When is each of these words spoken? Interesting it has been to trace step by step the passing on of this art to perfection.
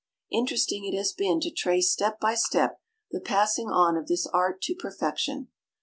Interesting 0.31 0.83
it 0.83 0.97
has 0.97 1.13
been 1.13 1.39
to 1.41 1.51
trace 1.51 1.91
step 1.91 2.19
by 2.19 2.33
step 2.33 2.81
the 3.11 3.19
passing 3.21 3.69
on 3.69 3.95
of 3.95 4.07
this 4.07 4.25
art 4.25 4.59
to 4.63 4.73
perfection. 4.73 5.49